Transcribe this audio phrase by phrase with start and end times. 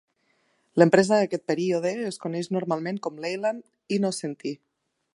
[0.81, 4.61] L'empresa d'aquest període es coneix normalment com Leyland Innocenti.